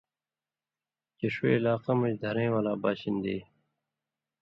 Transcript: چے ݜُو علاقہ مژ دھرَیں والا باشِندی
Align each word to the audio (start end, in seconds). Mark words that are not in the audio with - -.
چے 1.17 1.27
ݜُو 1.33 1.45
علاقہ 1.57 1.93
مژ 1.99 2.13
دھرَیں 2.21 2.51
والا 2.53 2.73
باشِندی 2.81 3.37